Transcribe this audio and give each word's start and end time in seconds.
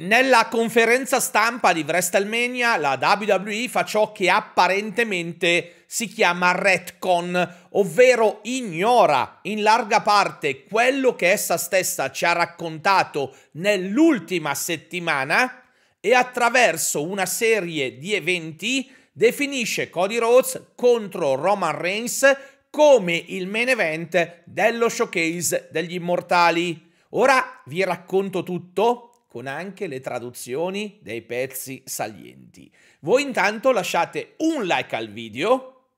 Nella 0.00 0.48
conferenza 0.48 1.20
stampa 1.20 1.74
di 1.74 1.84
WrestleMania 1.86 2.78
la 2.78 2.98
WWE 2.98 3.68
fa 3.68 3.84
ciò 3.84 4.12
che 4.12 4.30
apparentemente 4.30 5.84
si 5.84 6.06
chiama 6.08 6.52
retcon, 6.52 7.56
ovvero 7.72 8.38
ignora 8.44 9.40
in 9.42 9.62
larga 9.62 10.00
parte 10.00 10.64
quello 10.64 11.14
che 11.14 11.30
essa 11.30 11.58
stessa 11.58 12.10
ci 12.10 12.24
ha 12.24 12.32
raccontato 12.32 13.36
nell'ultima 13.52 14.54
settimana 14.54 15.64
e 16.00 16.14
attraverso 16.14 17.06
una 17.06 17.26
serie 17.26 17.98
di 17.98 18.14
eventi 18.14 18.90
definisce 19.12 19.90
Cody 19.90 20.16
Rhodes 20.16 20.68
contro 20.76 21.34
Roman 21.34 21.76
Reigns 21.76 22.24
come 22.70 23.22
il 23.26 23.46
main 23.48 23.68
event 23.68 24.44
dello 24.44 24.88
showcase 24.88 25.68
degli 25.70 25.92
immortali. 25.92 26.88
Ora 27.10 27.60
vi 27.66 27.84
racconto 27.84 28.42
tutto 28.42 29.09
con 29.30 29.46
anche 29.46 29.86
le 29.86 30.00
traduzioni 30.00 30.98
dei 31.02 31.22
pezzi 31.22 31.84
salienti. 31.86 32.68
Voi 33.02 33.22
intanto 33.22 33.70
lasciate 33.70 34.34
un 34.38 34.64
like 34.64 34.96
al 34.96 35.12
video 35.12 35.90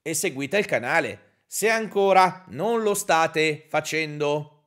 e 0.00 0.14
seguite 0.14 0.58
il 0.58 0.64
canale 0.64 1.40
se 1.48 1.68
ancora 1.68 2.44
non 2.50 2.82
lo 2.82 2.94
state 2.94 3.66
facendo. 3.68 4.66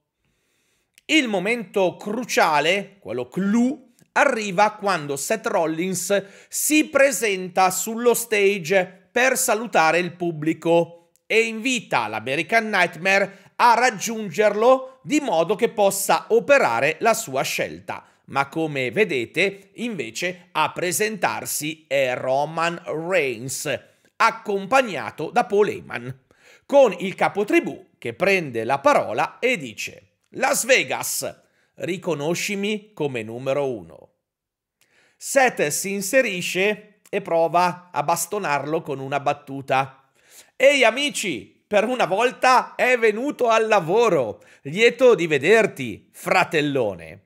Il 1.05 1.30
momento 1.30 1.96
cruciale, 1.96 2.98
quello 3.00 3.30
clou, 3.30 3.94
arriva 4.12 4.72
quando 4.72 5.16
Seth 5.16 5.48
Rollins 5.48 6.26
si 6.49 6.90
presenta 6.90 7.72
sullo 7.72 8.13
stage 8.13 9.10
per 9.10 9.38
salutare 9.38 9.99
il 9.99 10.12
pubblico 10.12 11.12
e 11.26 11.40
invita 11.41 12.08
l'American 12.08 12.68
Nightmare 12.68 13.47
a 13.58 13.74
raggiungerlo 13.74 15.00
di 15.02 15.20
modo 15.20 15.56
che 15.56 15.70
possa 15.70 16.26
operare 16.30 16.98
la 17.00 17.14
sua 17.14 17.44
scelta. 17.44 18.06
Ma 18.26 18.50
come 18.50 18.92
vedete, 18.92 19.70
invece, 19.76 20.50
a 20.52 20.72
presentarsi 20.72 21.86
è 21.88 22.14
Roman 22.16 22.82
Reigns, 22.86 23.80
accompagnato 24.18 25.30
da 25.30 25.46
Paul 25.46 25.70
Heyman, 25.70 26.20
con 26.66 26.94
il 26.99 27.16
capotribù 27.16 27.91
che 27.98 28.14
prende 28.14 28.64
la 28.64 28.80
parola 28.80 29.40
e 29.40 29.58
dice 29.58 30.18
Las 30.32 30.66
Vegas, 30.66 31.42
riconoscimi 31.76 32.92
come 32.94 33.24
numero 33.24 33.71
uno. 33.71 34.10
Seth 35.16 35.68
si 35.68 35.94
inserisce 35.94 36.99
e 37.10 37.21
prova 37.21 37.90
a 37.92 38.04
bastonarlo 38.04 38.82
con 38.82 38.99
una 38.99 39.20
battuta. 39.20 40.12
Ehi 40.55 40.84
amici, 40.84 41.57
per 41.68 41.84
una 41.84 42.05
volta 42.05 42.76
è 42.76 42.98
venuto 42.98 43.49
al 43.49 43.68
lavoro. 43.68 44.41
Lieto 44.62 45.15
di 45.15 45.27
vederti, 45.27 46.07
fratellone. 46.12 47.24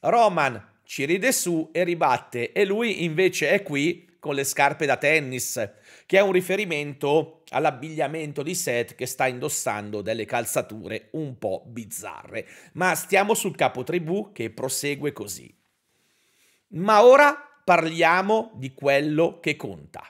Roman 0.00 0.74
ci 0.84 1.04
ride 1.04 1.32
su 1.32 1.70
e 1.72 1.82
ribatte 1.82 2.52
e 2.52 2.64
lui 2.64 3.02
invece 3.02 3.50
è 3.50 3.62
qui 3.64 4.18
con 4.20 4.36
le 4.36 4.44
scarpe 4.44 4.86
da 4.86 4.96
tennis, 4.96 5.70
che 6.06 6.18
è 6.18 6.20
un 6.20 6.30
riferimento 6.30 7.42
all'abbigliamento 7.50 8.44
di 8.44 8.54
Seth 8.54 8.94
che 8.94 9.06
sta 9.06 9.26
indossando 9.26 10.00
delle 10.00 10.24
calzature 10.26 11.08
un 11.12 11.36
po' 11.36 11.64
bizzarre. 11.66 12.46
Ma 12.74 12.94
stiamo 12.94 13.34
sul 13.34 13.56
capo 13.56 13.82
tribù 13.82 14.30
che 14.32 14.50
prosegue 14.50 15.12
così. 15.12 15.52
Ma 16.68 17.04
ora 17.04 17.36
parliamo 17.64 18.52
di 18.54 18.74
quello 18.74 19.40
che 19.40 19.56
conta. 19.56 20.04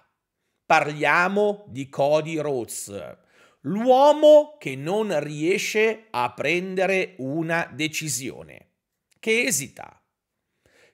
Parliamo 0.66 1.64
di 1.68 1.88
Cody 1.88 2.36
Rhodes 2.36 3.24
L'uomo 3.66 4.56
che 4.60 4.76
non 4.76 5.18
riesce 5.20 6.06
a 6.10 6.32
prendere 6.32 7.14
una 7.18 7.68
decisione, 7.72 8.74
che 9.18 9.42
esita. 9.42 10.00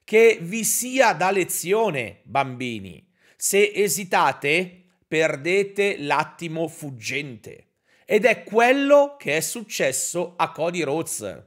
Che 0.03 0.39
vi 0.41 0.65
sia 0.65 1.13
da 1.13 1.31
lezione, 1.31 2.21
bambini. 2.25 3.07
Se 3.37 3.73
esitate, 3.75 4.85
perdete 5.07 5.99
l'attimo 5.99 6.67
fuggente. 6.67 7.73
Ed 8.07 8.25
è 8.25 8.43
quello 8.43 9.17
che 9.19 9.37
è 9.37 9.41
successo 9.41 10.33
a 10.37 10.51
Cody 10.51 10.81
Rhodes. 10.81 11.45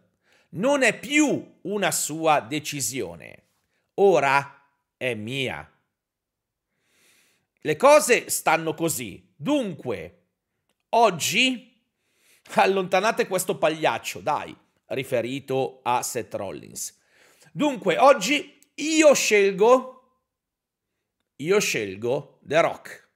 Non 0.49 0.83
è 0.83 0.97
più 0.97 1.57
una 1.61 1.91
sua 1.91 2.39
decisione. 2.39 3.47
Ora 3.95 4.63
è 4.95 5.15
mia. 5.15 5.67
Le 7.61 7.75
cose 7.77 8.29
stanno 8.29 8.75
così. 8.75 9.33
Dunque, 9.35 10.24
Oggi 10.97 11.77
allontanate 12.53 13.27
questo 13.27 13.57
pagliaccio, 13.57 14.21
dai, 14.21 14.55
riferito 14.87 15.81
a 15.83 16.01
Seth 16.01 16.33
Rollins. 16.35 16.97
Dunque, 17.51 17.97
oggi 17.97 18.57
io 18.75 19.13
scelgo, 19.13 20.21
io 21.35 21.59
scelgo 21.59 22.39
The 22.43 22.61
Rock. 22.61 23.09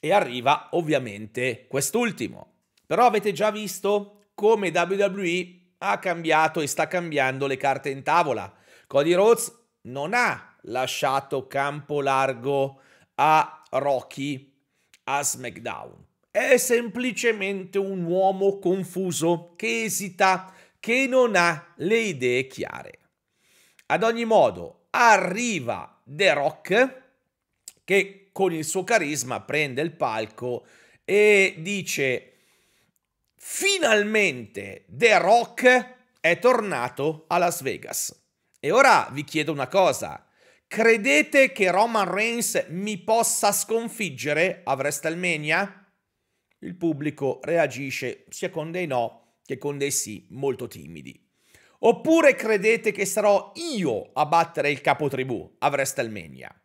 E 0.00 0.12
arriva 0.12 0.68
ovviamente 0.72 1.66
quest'ultimo. 1.66 2.52
Però 2.86 3.04
avete 3.04 3.32
già 3.32 3.50
visto 3.50 4.26
come 4.34 4.68
WWE 4.68 5.60
ha 5.78 5.98
cambiato 5.98 6.60
e 6.60 6.68
sta 6.68 6.86
cambiando 6.86 7.48
le 7.48 7.56
carte 7.56 7.90
in 7.90 8.04
tavola. 8.04 8.54
Cody 8.86 9.14
Rhodes 9.14 9.52
non 9.82 10.14
ha 10.14 10.56
lasciato 10.62 11.48
campo 11.48 12.00
largo 12.00 12.80
a 13.16 13.64
Rocky 13.70 14.53
a 15.04 15.22
SmackDown. 15.22 16.04
È 16.30 16.56
semplicemente 16.56 17.78
un 17.78 18.04
uomo 18.04 18.58
confuso 18.58 19.54
che 19.56 19.84
esita, 19.84 20.52
che 20.80 21.06
non 21.06 21.36
ha 21.36 21.74
le 21.76 21.98
idee 21.98 22.46
chiare. 22.46 22.98
Ad 23.86 24.02
ogni 24.02 24.24
modo, 24.24 24.86
arriva 24.90 26.00
The 26.04 26.32
Rock 26.34 27.02
che 27.84 28.30
con 28.32 28.52
il 28.52 28.64
suo 28.64 28.82
carisma 28.82 29.42
prende 29.42 29.82
il 29.82 29.92
palco 29.92 30.66
e 31.04 31.56
dice 31.58 32.32
finalmente 33.36 34.84
The 34.88 35.18
Rock 35.18 35.94
è 36.20 36.38
tornato 36.38 37.24
a 37.28 37.38
Las 37.38 37.62
Vegas. 37.62 38.18
E 38.58 38.70
ora 38.70 39.08
vi 39.12 39.24
chiedo 39.24 39.52
una 39.52 39.68
cosa, 39.68 40.26
Credete 40.66 41.52
che 41.52 41.70
Roman 41.70 42.10
Reigns 42.10 42.66
mi 42.70 42.98
possa 42.98 43.52
sconfiggere 43.52 44.62
a 44.64 44.74
WrestleMania? 44.74 45.92
Il 46.60 46.76
pubblico 46.76 47.40
reagisce 47.42 48.24
sia 48.28 48.50
con 48.50 48.70
dei 48.72 48.86
no 48.86 49.36
che 49.44 49.58
con 49.58 49.78
dei 49.78 49.90
sì 49.90 50.26
molto 50.30 50.66
timidi. 50.66 51.20
Oppure 51.80 52.34
credete 52.34 52.92
che 52.92 53.04
sarò 53.04 53.52
io 53.76 54.10
a 54.14 54.26
battere 54.26 54.70
il 54.70 54.80
capotribù 54.80 55.56
a 55.58 55.68
WrestleMania? 55.68 56.60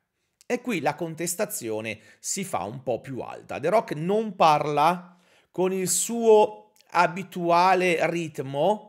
E 0.45 0.61
qui 0.61 0.79
la 0.79 0.95
contestazione 0.95 1.99
si 2.19 2.43
fa 2.43 2.63
un 2.63 2.81
po' 2.81 3.01
più 3.01 3.19
alta. 3.19 3.59
The 3.59 3.69
Rock 3.69 3.91
non 3.95 4.35
parla 4.35 5.15
con 5.51 5.73
il 5.73 5.87
suo 5.87 6.71
abituale 6.91 8.09
ritmo 8.09 8.88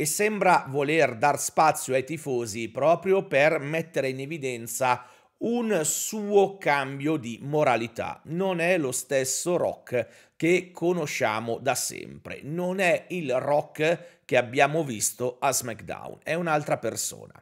e 0.00 0.06
sembra 0.06 0.64
voler 0.66 1.14
dar 1.14 1.38
spazio 1.38 1.92
ai 1.92 2.04
tifosi 2.04 2.70
proprio 2.70 3.26
per 3.26 3.58
mettere 3.58 4.08
in 4.08 4.20
evidenza 4.20 5.04
un 5.40 5.82
suo 5.84 6.56
cambio 6.56 7.18
di 7.18 7.38
moralità. 7.42 8.18
Non 8.24 8.60
è 8.60 8.78
lo 8.78 8.92
stesso 8.92 9.58
rock 9.58 10.32
che 10.36 10.70
conosciamo 10.72 11.58
da 11.58 11.74
sempre, 11.74 12.40
non 12.42 12.78
è 12.80 13.08
il 13.08 13.38
rock 13.40 14.22
che 14.24 14.38
abbiamo 14.38 14.82
visto 14.84 15.36
a 15.38 15.52
SmackDown, 15.52 16.20
è 16.22 16.32
un'altra 16.32 16.78
persona. 16.78 17.34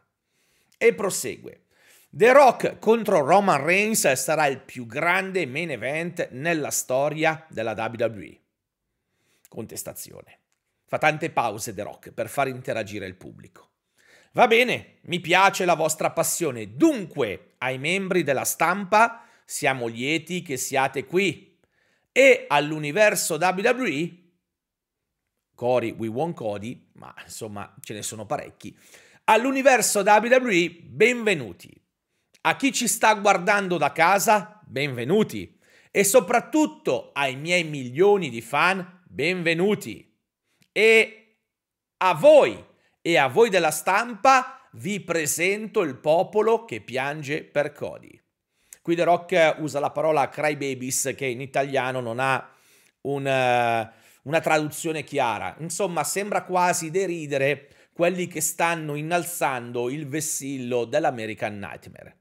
E 0.77 0.93
prosegue. 0.93 1.61
The 2.09 2.33
Rock 2.33 2.77
contro 2.79 3.25
Roman 3.25 3.63
Reigns 3.63 4.11
sarà 4.13 4.47
il 4.47 4.59
più 4.59 4.85
grande 4.85 5.45
main 5.45 5.71
event 5.71 6.27
nella 6.31 6.71
storia 6.71 7.45
della 7.47 7.71
WWE. 7.71 8.37
Contestazione. 9.47 10.39
Fa 10.89 10.97
tante 10.97 11.29
pause 11.29 11.75
The 11.75 11.83
Rock 11.83 12.11
per 12.11 12.27
far 12.27 12.47
interagire 12.47 13.05
il 13.05 13.13
pubblico. 13.13 13.73
Va 14.31 14.47
bene, 14.47 14.95
mi 15.03 15.19
piace 15.19 15.63
la 15.63 15.75
vostra 15.75 16.09
passione. 16.09 16.75
Dunque, 16.75 17.53
ai 17.59 17.77
membri 17.77 18.23
della 18.23 18.43
stampa, 18.43 19.23
siamo 19.45 19.85
lieti 19.85 20.41
che 20.41 20.57
siate 20.57 21.05
qui. 21.05 21.55
E 22.11 22.45
all'universo 22.47 23.35
WWE, 23.35 24.17
Cori, 25.53 25.91
we 25.95 26.07
want 26.07 26.35
Cody, 26.35 26.89
ma 26.93 27.13
insomma 27.23 27.71
ce 27.81 27.93
ne 27.93 28.01
sono 28.01 28.25
parecchi. 28.25 28.75
All'universo 29.25 29.99
WWE, 29.99 30.71
benvenuti. 30.85 31.71
A 32.41 32.55
chi 32.55 32.73
ci 32.73 32.87
sta 32.87 33.13
guardando 33.13 33.77
da 33.77 33.91
casa, 33.91 34.59
benvenuti. 34.65 35.55
E 35.91 36.03
soprattutto 36.03 37.11
ai 37.13 37.35
miei 37.35 37.63
milioni 37.63 38.31
di 38.31 38.41
fan, 38.41 39.03
benvenuti. 39.05 40.08
E 40.79 41.35
a 41.97 42.13
voi 42.13 42.65
e 43.01 43.17
a 43.17 43.27
voi 43.27 43.49
della 43.49 43.69
stampa 43.69 44.65
vi 44.75 45.01
presento 45.01 45.81
il 45.81 45.97
popolo 45.97 46.63
che 46.63 46.79
piange 46.79 47.43
per 47.43 47.73
Cody. 47.73 48.17
Qui 48.81 48.95
The 48.95 49.03
Rock 49.03 49.55
usa 49.57 49.81
la 49.81 49.91
parola 49.91 50.29
crybabies 50.29 51.15
che 51.17 51.25
in 51.25 51.41
italiano 51.41 51.99
non 51.99 52.21
ha 52.21 52.49
un, 53.01 53.25
uh, 53.25 54.29
una 54.29 54.39
traduzione 54.39 55.03
chiara. 55.03 55.53
Insomma, 55.59 56.05
sembra 56.05 56.45
quasi 56.45 56.91
deridere 56.91 57.89
quelli 57.91 58.27
che 58.27 58.39
stanno 58.39 58.95
innalzando 58.95 59.89
il 59.89 60.07
vessillo 60.07 60.85
dell'American 60.85 61.59
Nightmare. 61.59 62.17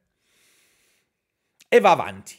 E 1.68 1.78
va 1.78 1.92
avanti. 1.92 2.36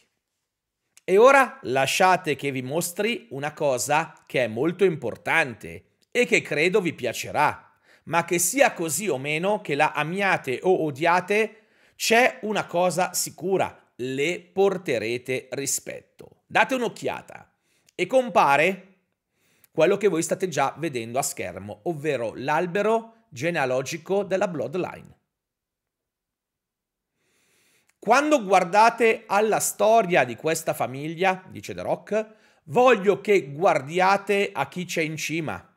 E 1.06 1.18
ora 1.18 1.60
lasciate 1.62 2.36
che 2.36 2.52
vi 2.52 2.62
mostri 2.62 3.28
una 3.30 3.54
cosa 3.54 4.22
che 4.26 4.44
è 4.44 4.48
molto 4.48 4.84
importante 4.84 5.86
e 6.12 6.26
che 6.26 6.42
credo 6.42 6.82
vi 6.82 6.94
piacerà, 6.94 7.72
ma 8.06 8.26
che 8.26 8.40
sia 8.40 8.74
così 8.74 9.08
o 9.08 9.18
meno, 9.18 9.62
che 9.62 9.76
la 9.76 9.92
amiate 9.92 10.60
o 10.64 10.84
odiate, 10.84 11.56
c'è 11.96 12.40
una 12.42 12.66
cosa 12.66 13.14
sicura, 13.14 13.78
le 13.96 14.40
porterete 14.40 15.48
rispetto. 15.52 16.44
Date 16.48 16.76
un'occhiata 16.76 17.54
e 17.94 18.08
compare 18.08 18.86
quello 19.72 19.98
che 19.98 20.08
voi 20.08 20.24
state 20.24 20.48
già 20.48 20.74
vedendo 20.78 21.20
a 21.20 21.24
schermo, 21.24 21.82
ovvero 21.84 22.34
l'albero 22.36 23.26
genealogico 23.30 24.24
della 24.24 24.48
Bloodline. 24.48 25.18
Quando 28.00 28.44
guardate 28.44 29.24
alla 29.28 29.60
storia 29.60 30.24
di 30.24 30.36
questa 30.36 30.74
famiglia, 30.74 31.44
dice 31.50 31.74
The 31.74 31.82
Rock, 31.82 32.28
voglio 32.66 33.20
che 33.20 33.52
guardiate 33.52 34.52
a 34.54 34.68
chi 34.70 34.86
c'è 34.86 35.02
in 35.02 35.18
cima. 35.18 35.69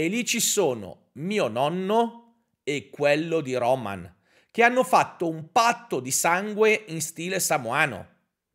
E 0.00 0.08
lì 0.08 0.24
ci 0.24 0.40
sono 0.40 1.08
mio 1.16 1.48
nonno 1.48 2.36
e 2.64 2.88
quello 2.88 3.42
di 3.42 3.54
Roman, 3.54 4.10
che 4.50 4.62
hanno 4.62 4.82
fatto 4.82 5.28
un 5.28 5.52
patto 5.52 6.00
di 6.00 6.10
sangue 6.10 6.84
in 6.88 7.02
stile 7.02 7.38
samoano 7.38 8.08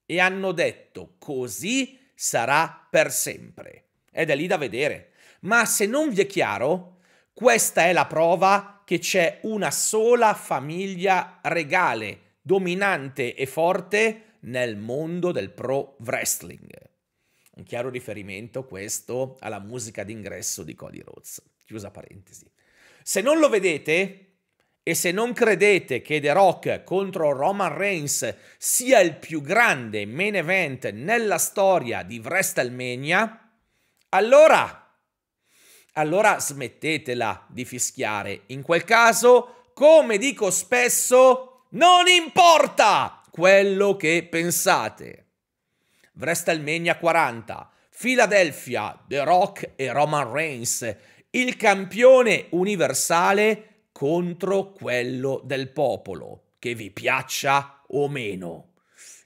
e 0.08 0.20
hanno 0.20 0.54
detto 0.54 1.18
così 1.20 2.00
sarà 2.16 2.88
per 2.90 3.12
sempre. 3.12 3.90
Ed 4.12 4.32
è 4.32 4.36
lì 4.36 4.48
da 4.48 4.58
vedere. 4.58 5.12
Ma 5.42 5.66
se 5.66 5.86
non 5.86 6.10
vi 6.10 6.22
è 6.22 6.26
chiaro, 6.26 7.02
questa 7.32 7.84
è 7.84 7.94
la 7.94 8.08
prova 8.08 8.82
che 8.84 8.98
c'è 8.98 9.42
una 9.44 9.70
sola 9.70 10.34
famiglia 10.34 11.42
regale, 11.44 12.38
dominante 12.42 13.36
e 13.36 13.46
forte 13.46 14.38
nel 14.40 14.78
mondo 14.78 15.32
del 15.32 15.52
pro 15.52 15.96
wrestling. 16.00 16.85
Chiaro 17.66 17.90
riferimento 17.90 18.64
questo 18.64 19.36
alla 19.40 19.60
musica 19.60 20.04
d'ingresso 20.04 20.64
di 20.64 20.76
Cody 20.76 21.02
Rhodes. 21.02 21.42
Chiusa 21.66 21.92
parentesi. 21.92 22.50
Se 23.04 23.22
non 23.22 23.40
lo 23.40 23.50
vedete, 23.50 24.36
e 24.88 24.94
se 24.94 25.12
non 25.12 25.34
credete 25.34 26.02
che 26.02 26.20
The 26.20 26.32
Rock 26.32 26.84
contro 26.84 27.32
Roman 27.34 27.76
Reigns 27.76 28.36
sia 28.58 29.00
il 29.00 29.16
più 29.16 29.42
grande 29.42 30.06
main 30.06 30.36
event 30.36 30.92
nella 30.92 31.40
storia 31.40 32.04
di 32.04 32.22
WrestleMania, 32.24 33.52
allora 34.10 34.86
allora 35.98 36.40
smettetela 36.40 37.48
di 37.50 37.66
fischiare. 37.66 38.44
In 38.48 38.62
quel 38.62 38.84
caso, 38.84 39.72
come 39.74 40.18
dico 40.18 40.52
spesso, 40.52 41.66
non 41.72 42.08
importa 42.08 43.22
quello 43.32 43.96
che 43.96 44.28
pensate. 44.30 45.25
WrestleMania 46.18 46.98
40, 46.98 47.72
Philadelphia, 47.98 48.98
The 49.08 49.24
Rock 49.24 49.72
e 49.76 49.92
Roman 49.92 50.32
Reigns, 50.32 50.96
il 51.32 51.56
campione 51.58 52.48
universale 52.52 53.88
contro 53.92 54.72
quello 54.72 55.42
del 55.44 55.70
popolo, 55.70 56.52
che 56.60 56.76
vi 56.76 56.92
piaccia 56.92 57.82
o 57.88 58.08
meno. 58.08 58.74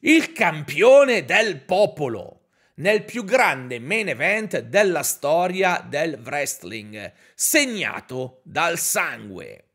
Il 0.01 0.31
campione 0.31 1.25
del 1.25 1.61
popolo 1.61 2.41
nel 2.75 3.03
più 3.03 3.23
grande 3.23 3.79
main 3.79 4.07
event 4.07 4.59
della 4.59 5.03
storia 5.03 5.85
del 5.87 6.19
wrestling, 6.23 7.11
segnato 7.35 8.39
dal 8.43 8.79
sangue. 8.79 9.65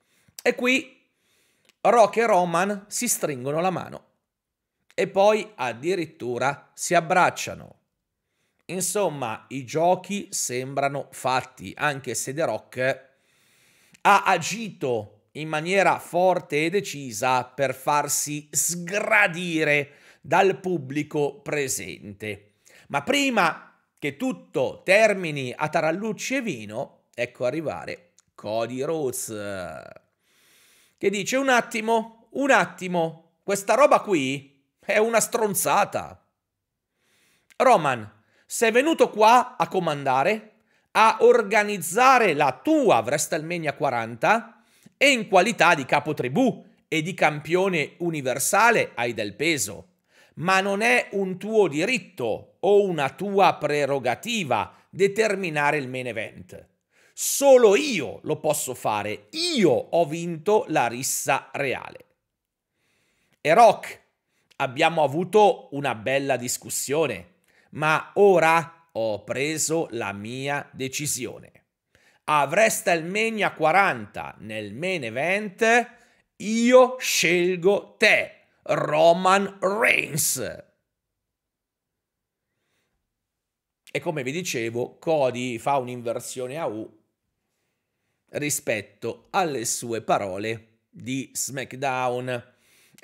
E 0.42 0.54
qui 0.54 1.00
Rock 1.82 2.16
e 2.16 2.26
Roman 2.26 2.86
si 2.88 3.08
stringono 3.08 3.60
la 3.60 3.70
mano 3.70 4.12
e 4.94 5.08
poi 5.08 5.50
addirittura 5.56 6.70
si 6.72 6.94
abbracciano. 6.94 7.80
Insomma, 8.66 9.44
i 9.48 9.64
giochi 9.64 10.28
sembrano 10.30 11.08
fatti, 11.10 11.74
anche 11.76 12.14
se 12.14 12.32
The 12.32 12.44
Rock 12.44 13.08
ha 14.02 14.22
agito 14.22 15.26
in 15.32 15.48
maniera 15.48 15.98
forte 15.98 16.64
e 16.64 16.70
decisa 16.70 17.44
per 17.44 17.74
farsi 17.74 18.48
sgradire 18.50 19.94
dal 20.20 20.60
pubblico 20.60 21.40
presente. 21.40 22.52
Ma 22.88 23.02
prima 23.02 23.78
che 23.98 24.16
tutto 24.16 24.82
termini 24.84 25.52
a 25.54 25.68
tarallucci 25.68 26.36
e 26.36 26.42
vino, 26.42 27.04
ecco 27.14 27.44
arrivare 27.44 28.12
Cody 28.34 28.82
Rhodes 28.82 29.32
che 31.04 31.10
dice 31.10 31.36
un 31.36 31.50
attimo, 31.50 32.28
un 32.30 32.50
attimo, 32.50 33.38
questa 33.42 33.74
roba 33.74 34.00
qui 34.00 34.53
è 34.84 34.98
una 34.98 35.20
stronzata. 35.20 36.24
Roman, 37.56 38.10
sei 38.46 38.70
venuto 38.70 39.10
qua 39.10 39.56
a 39.56 39.68
comandare, 39.68 40.52
a 40.92 41.18
organizzare 41.20 42.34
la 42.34 42.60
tua 42.62 42.98
WrestleMania 42.98 43.74
40 43.74 44.62
e 44.96 45.10
in 45.10 45.28
qualità 45.28 45.74
di 45.74 45.84
capo 45.84 46.14
tribù 46.14 46.64
e 46.88 47.02
di 47.02 47.14
campione 47.14 47.94
universale 47.98 48.92
hai 48.94 49.14
del 49.14 49.34
peso 49.34 49.88
ma 50.34 50.60
non 50.60 50.80
è 50.80 51.08
un 51.12 51.38
tuo 51.38 51.68
diritto 51.68 52.56
o 52.60 52.82
una 52.82 53.10
tua 53.10 53.54
prerogativa 53.54 54.74
determinare 54.90 55.76
il 55.76 55.88
main 55.88 56.06
event. 56.06 56.68
Solo 57.12 57.76
io 57.76 58.18
lo 58.22 58.40
posso 58.40 58.74
fare, 58.74 59.28
io 59.30 59.70
ho 59.70 60.04
vinto 60.06 60.64
la 60.68 60.88
rissa 60.88 61.50
reale. 61.52 62.04
E 63.40 63.54
Rock, 63.54 64.00
abbiamo 64.56 65.02
avuto 65.02 65.68
una 65.72 65.94
bella 65.94 66.36
discussione, 66.36 67.42
ma 67.70 68.12
ora 68.14 68.88
ho 68.92 69.24
preso 69.24 69.88
la 69.90 70.12
mia 70.12 70.68
decisione. 70.72 71.52
A 72.24 72.44
WrestleMania 72.44 73.52
40 73.52 74.36
nel 74.38 74.72
main 74.72 75.04
event, 75.04 75.90
io 76.36 76.96
scelgo 76.98 77.96
te 77.98 78.46
Roman 78.62 79.58
Reigns. 79.60 80.62
E 83.90 84.00
come 84.00 84.22
vi 84.22 84.32
dicevo, 84.32 84.98
Cody 84.98 85.58
fa 85.58 85.76
un'inversione 85.76 86.58
a 86.58 86.66
U 86.66 87.02
rispetto 88.30 89.28
alle 89.30 89.64
sue 89.64 90.02
parole 90.02 90.80
di 90.88 91.30
SmackDown. 91.32 92.53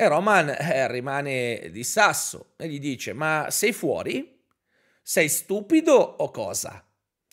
E 0.00 0.08
Roman 0.08 0.48
eh, 0.48 0.88
rimane 0.90 1.68
di 1.70 1.84
sasso 1.84 2.54
e 2.56 2.68
gli 2.68 2.80
dice: 2.80 3.12
Ma 3.12 3.48
sei 3.50 3.74
fuori? 3.74 4.40
Sei 5.02 5.28
stupido 5.28 5.92
o 5.92 6.30
cosa? 6.30 6.82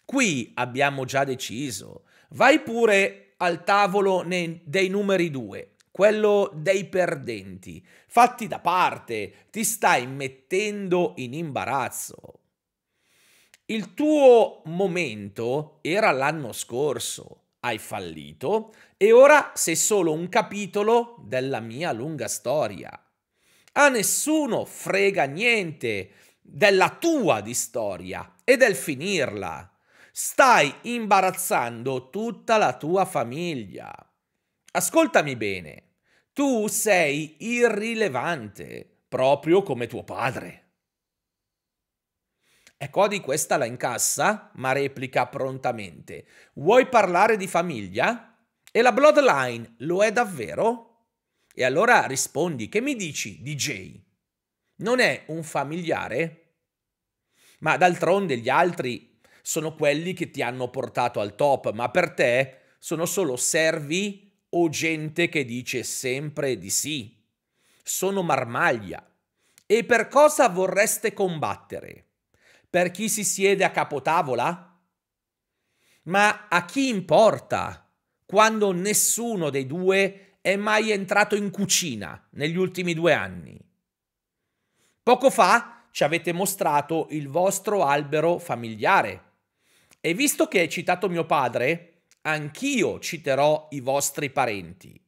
Qui 0.04 0.52
abbiamo 0.54 1.06
già 1.06 1.24
deciso. 1.24 2.04
Vai 2.32 2.60
pure 2.60 3.36
al 3.38 3.64
tavolo 3.64 4.22
dei 4.28 4.90
numeri 4.90 5.32
due 5.32 5.76
quello 5.92 6.52
dei 6.54 6.90
perdenti. 6.90 7.82
Fatti 8.06 8.48
da 8.48 8.60
parte, 8.60 9.48
ti 9.50 9.64
stai 9.64 10.06
mettendo 10.06 11.14
in 11.16 11.34
imbarazzo. 11.36 12.18
Il 13.68 13.94
tuo 13.94 14.62
momento 14.66 15.80
era 15.84 16.12
l'anno 16.12 16.52
scorso, 16.52 17.46
hai 17.62 17.78
fallito 17.78 18.74
e 18.98 19.12
ora 19.12 19.52
sei 19.56 19.76
solo 19.76 20.14
un 20.14 20.30
capitolo 20.30 21.16
della 21.26 21.60
mia 21.60 21.92
lunga 21.92 22.28
storia. 22.28 22.92
A 23.74 23.90
nessuno 23.90 24.66
frega 24.66 25.26
niente 25.26 26.12
della 26.42 26.98
tua 27.00 27.42
di 27.42 27.54
storia 27.54 28.36
e 28.44 28.58
del 28.58 28.76
finirla. 28.76 29.72
Stai 30.12 30.74
imbarazzando 30.84 32.10
tutta 32.10 32.58
la 32.58 32.76
tua 32.76 33.06
famiglia. 33.06 33.94
Ascoltami 34.72 35.36
bene. 35.36 35.84
Tu 36.34 36.68
sei 36.68 37.36
irrilevante, 37.40 39.02
proprio 39.08 39.64
come 39.64 39.88
tuo 39.88 40.04
padre. 40.04 40.67
E 42.80 42.92
Cody 42.92 43.22
questa 43.22 43.58
la 43.58 43.66
incassa, 43.66 44.52
ma 44.56 44.72
replica 44.72 45.26
prontamente. 45.26 46.28
Vuoi 46.54 46.88
parlare 46.88 47.36
di 47.36 47.48
famiglia? 47.48 48.38
E 48.72 48.82
la 48.84 48.92
Bloodline 48.92 49.76
lo 49.80 50.04
è 50.04 50.12
davvero? 50.12 51.06
E 51.52 51.64
allora 51.64 52.06
rispondi, 52.06 52.70
che 52.70 52.80
mi 52.80 52.96
dici, 52.96 53.42
DJ? 53.42 54.00
Non 54.76 55.00
è 55.00 55.24
un 55.30 55.42
familiare? 55.42 56.58
Ma 57.62 57.78
d'altronde 57.78 58.38
gli 58.38 58.50
altri 58.50 59.20
sono 59.42 59.74
quelli 59.74 60.14
che 60.14 60.30
ti 60.30 60.44
hanno 60.44 60.70
portato 60.70 61.20
al 61.20 61.36
top, 61.36 61.72
ma 61.72 61.90
per 61.90 62.12
te 62.12 62.60
sono 62.78 63.08
solo 63.08 63.38
servi 63.38 64.32
o 64.50 64.70
gente 64.70 65.30
che 65.30 65.46
dice 65.46 65.82
sempre 65.82 66.60
di 66.60 66.70
sì. 66.70 67.26
Sono 67.82 68.22
marmaglia. 68.22 69.04
E 69.66 69.84
per 69.84 70.10
cosa 70.10 70.48
vorreste 70.50 71.12
combattere? 71.12 72.07
Per 72.70 72.92
chi 72.92 73.10
si 73.10 73.24
siede 73.24 73.64
a 73.64 73.72
capotavola? 73.72 74.80
Ma 76.04 76.48
a 76.48 76.66
chi 76.66 76.90
importa? 76.90 77.88
quando 78.28 78.74
nessuno 78.74 79.50
dei 79.50 79.66
due 79.66 80.40
è 80.42 80.58
mai 80.58 80.92
entrato 80.92 81.36
in 81.36 81.50
cucina 81.50 82.28
negli 82.32 82.58
ultimi 82.58 82.94
due 82.94 83.14
anni? 83.14 83.58
Poco 85.02 85.30
fa 85.30 85.86
ci 85.92 86.04
avete 86.04 86.34
mostrato 86.34 87.08
il 87.12 87.30
vostro 87.30 87.86
albero 87.86 88.38
familiare 88.38 89.24
e 90.02 90.14
visto 90.14 90.50
che 90.50 90.60
hai 90.60 90.70
citato 90.70 91.08
mio 91.08 91.26
padre, 91.26 92.04
anch'io 92.22 93.00
citerò 93.00 93.70
i 93.72 93.80
vostri 93.80 94.30
parenti. 94.30 95.02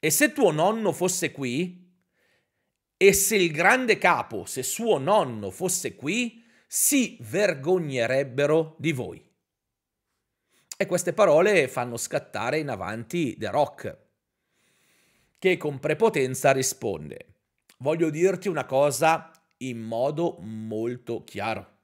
E 0.00 0.10
se 0.10 0.32
tuo 0.32 0.50
nonno 0.50 0.92
fosse 0.92 1.30
qui, 1.30 1.86
e 2.96 3.12
se 3.12 3.36
il 3.36 3.52
grande 3.52 3.96
capo, 3.96 4.44
se 4.44 4.64
suo 4.64 4.98
nonno 4.98 5.52
fosse 5.52 5.94
qui, 5.94 6.44
si 6.70 7.16
vergognerebbero 7.22 8.76
di 8.78 8.92
voi. 8.92 9.26
E 10.76 10.86
queste 10.86 11.14
parole 11.14 11.66
fanno 11.66 11.96
scattare 11.96 12.58
in 12.58 12.68
avanti 12.68 13.36
The 13.38 13.50
Rock, 13.50 13.98
che 15.38 15.56
con 15.56 15.80
prepotenza 15.80 16.52
risponde, 16.52 17.34
voglio 17.78 18.10
dirti 18.10 18.48
una 18.48 18.66
cosa 18.66 19.32
in 19.58 19.80
modo 19.80 20.36
molto 20.40 21.24
chiaro. 21.24 21.76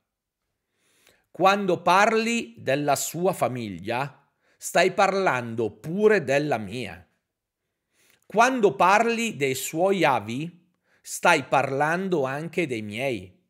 Quando 1.30 1.82
parli 1.82 2.54
della 2.58 2.94
sua 2.94 3.32
famiglia, 3.32 4.30
stai 4.56 4.92
parlando 4.92 5.70
pure 5.70 6.22
della 6.22 6.58
mia. 6.58 7.04
Quando 8.26 8.76
parli 8.76 9.34
dei 9.34 9.54
suoi 9.54 10.04
avi, 10.04 10.68
stai 11.00 11.44
parlando 11.44 12.24
anche 12.24 12.66
dei 12.66 12.82
miei. 12.82 13.43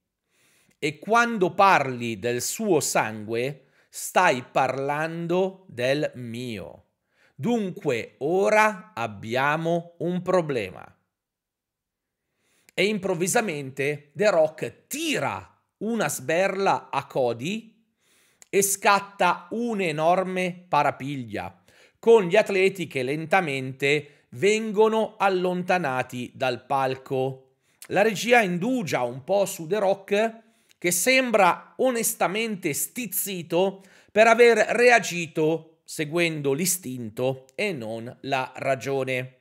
E 0.85 0.99
quando 0.99 1.55
parli 1.55 2.19
del 2.19 2.43
suo 2.43 2.79
sangue, 2.79 3.69
stai 3.89 4.45
parlando 4.53 5.65
del 5.67 6.13
mio. 6.17 6.89
Dunque 7.35 8.17
ora 8.19 8.93
abbiamo 8.95 9.95
un 10.01 10.21
problema. 10.21 10.85
E 12.75 12.85
improvvisamente 12.85 14.11
The 14.13 14.29
Rock 14.29 14.87
tira 14.87 15.59
una 15.79 16.11
sberla 16.11 16.91
a 16.91 17.07
Cody 17.07 17.83
e 18.51 18.61
scatta 18.61 19.47
un'enorme 19.53 20.67
parapiglia 20.69 21.65
con 21.99 22.25
gli 22.25 22.37
atleti 22.37 22.87
che 22.87 23.03
lentamente 23.03 24.27
vengono 24.33 25.15
allontanati 25.17 26.31
dal 26.35 26.67
palco. 26.67 27.55
La 27.87 28.03
regia 28.03 28.43
indugia 28.43 29.01
un 29.01 29.25
po' 29.25 29.47
su 29.47 29.67
The 29.67 29.79
Rock 29.79 30.43
che 30.85 30.91
sembra 30.91 31.73
onestamente 31.79 32.75
stizzito 32.75 33.83
per 34.13 34.27
aver 34.27 34.59
reagito 34.77 35.79
seguendo 35.83 36.53
l'istinto 36.53 37.47
e 37.55 37.73
non 37.73 38.15
la 38.21 38.53
ragione. 38.57 39.39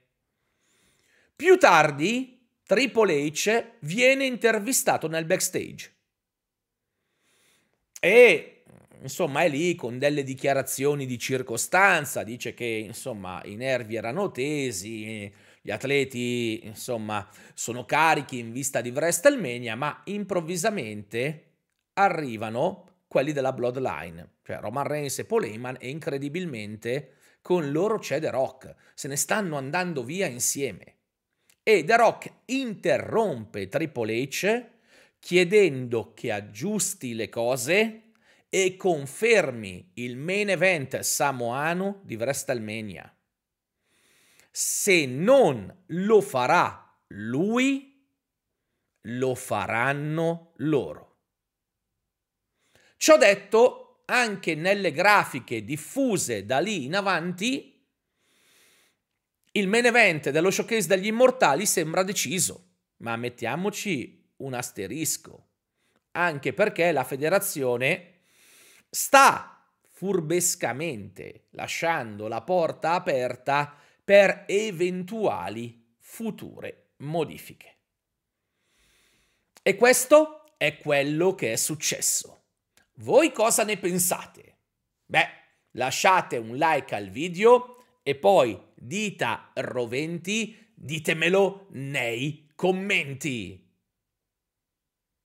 Più 1.36 1.58
tardi, 1.58 2.48
Triple 2.66 3.26
H 3.26 3.72
viene 3.80 4.26
intervistato 4.26 5.10
nel 5.10 5.26
backstage 5.26 5.94
e 8.00 8.64
insomma 9.02 9.44
è 9.44 9.50
lì 9.50 9.76
con 9.76 10.00
delle 10.00 10.24
dichiarazioni 10.24 11.06
di 11.06 11.20
circostanza, 11.20 12.24
dice 12.24 12.54
che 12.54 12.64
insomma 12.64 13.42
i 13.44 13.56
nervi 13.56 13.98
erano 13.98 14.32
tesi, 14.32 15.30
gli 15.66 15.72
atleti 15.72 16.60
insomma 16.66 17.26
sono 17.54 17.86
carichi 17.86 18.38
in 18.38 18.52
vista 18.52 18.82
di 18.82 18.90
WrestleMania, 18.90 19.78
ma 19.78 20.02
improvvisamente 20.04 21.52
arrivano 21.94 23.04
quelli 23.08 23.32
della 23.32 23.54
Bloodline, 23.54 24.40
cioè 24.44 24.60
Roman 24.60 24.86
Reigns 24.86 25.20
e 25.20 25.26
Paul 25.26 25.46
Heyman 25.46 25.78
e 25.80 25.88
incredibilmente 25.88 27.14
con 27.42 27.72
loro 27.72 27.98
c'è 27.98 28.20
The 28.20 28.30
Rock, 28.30 28.76
se 28.94 29.08
ne 29.08 29.16
stanno 29.16 29.56
andando 29.56 30.04
via 30.04 30.28
insieme. 30.28 30.98
E 31.64 31.86
The 31.86 31.96
Rock 31.96 32.32
interrompe 32.46 33.70
Triple 33.70 34.22
H 34.24 34.66
chiedendo 35.18 36.14
che 36.14 36.34
aggiusti 36.34 37.16
le 37.16 37.30
cose 37.30 38.12
e 38.50 38.76
confermi 38.76 39.92
il 39.94 40.18
main 40.18 40.50
event 40.50 41.00
samoano 41.00 42.02
di 42.04 42.16
WrestleMania. 42.16 43.13
Se 44.56 45.08
non 45.08 45.84
lo 45.88 46.22
farà 46.22 46.96
lui, 47.08 48.08
lo 49.08 49.34
faranno 49.34 50.54
loro. 50.58 51.22
Ciò 52.98 53.18
detto, 53.18 54.04
anche 54.06 54.54
nelle 54.54 54.92
grafiche 54.92 55.64
diffuse 55.64 56.46
da 56.46 56.60
lì 56.60 56.86
in 56.86 56.94
avanti, 56.94 57.84
il 59.54 59.68
main 59.68 59.86
event 59.86 60.30
dello 60.30 60.52
showcase 60.52 60.88
degli 60.88 61.08
immortali 61.08 61.66
sembra 61.66 62.04
deciso, 62.04 62.76
ma 62.98 63.16
mettiamoci 63.16 64.34
un 64.38 64.54
asterisco, 64.54 65.48
anche 66.12 66.54
perché 66.54 66.92
la 66.92 67.04
federazione 67.04 68.20
sta 68.88 69.68
furbescamente 69.82 71.48
lasciando 71.54 72.28
la 72.28 72.42
porta 72.42 72.94
aperta 72.94 73.78
per 74.04 74.44
eventuali 74.48 75.96
future 76.00 76.94
modifiche. 76.98 77.78
E 79.62 79.76
questo 79.76 80.44
è 80.58 80.78
quello 80.78 81.36
che 81.36 81.54
è 81.54 81.56
successo. 81.56 82.42
Voi 82.96 83.32
cosa 83.32 83.64
ne 83.64 83.78
pensate? 83.78 84.58
Beh, 85.06 85.28
lasciate 85.72 86.38
un 86.38 86.56
like 86.56 86.94
al 86.94 87.10
video 87.10 87.86
e 88.04 88.16
poi 88.16 88.60
dita 88.76 89.52
roventi, 89.56 90.72
ditemelo 90.76 91.68
nei 91.72 92.52
commenti. 92.56 93.63